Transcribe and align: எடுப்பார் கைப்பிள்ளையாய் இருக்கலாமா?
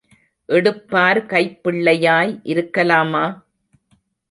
எடுப்பார் 0.49 1.19
கைப்பிள்ளையாய் 1.25 2.33
இருக்கலாமா? 2.43 3.25